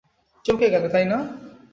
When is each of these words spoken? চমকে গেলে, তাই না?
চমকে 0.45 0.67
গেলে, 0.73 0.87
তাই 0.93 1.05
না? 1.05 1.17